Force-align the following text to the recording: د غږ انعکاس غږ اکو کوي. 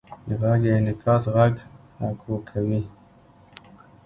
د 0.27 0.29
غږ 0.41 0.61
انعکاس 0.77 1.23
غږ 1.35 1.53
اکو 2.07 2.35
کوي. 2.49 2.81